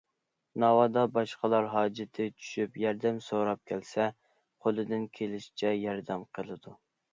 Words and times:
ناۋادا، 0.61 1.01
باشقىلار 1.17 1.67
ھاجىتى 1.73 2.25
چۈشۈپ 2.39 2.81
ياردەم 2.85 3.21
سوراپ 3.27 3.63
كەلسە، 3.73 4.09
قولىدىن 4.67 5.07
كېلىشىچە 5.21 5.75
ياردەم 5.85 6.29
قىلىدۇ. 6.39 6.79